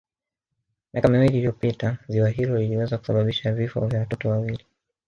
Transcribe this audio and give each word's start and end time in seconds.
Miaka 0.93 1.07
miwili 1.09 1.37
iliyopita 1.37 1.97
ziwa 2.07 2.29
hilo 2.29 2.57
liliweza 2.57 2.97
kusababisha 2.97 3.51
vifo 3.53 3.85
vya 3.87 3.99
watoto 3.99 4.29
wawili 4.29 4.65